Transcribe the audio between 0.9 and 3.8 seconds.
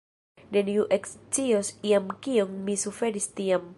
ekscios iam kion mi suferis tiam.